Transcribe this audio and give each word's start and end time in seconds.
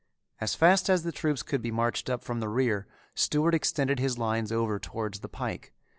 As 0.39 0.55
fast 0.55 0.89
as 0.89 1.03
the 1.03 1.11
troops 1.11 1.43
could 1.43 1.61
be 1.61 1.69
marched 1.69 2.09
up 2.09 2.23
from 2.23 2.39
the 2.39 2.49
rear 2.49 2.87
Stewart 3.13 3.53
extended 3.53 3.99
his 3.99 4.17
lines 4.17 4.51
over 4.51 4.79
towards 4.79 5.19
the 5.19 5.29
pike. 5.29 5.73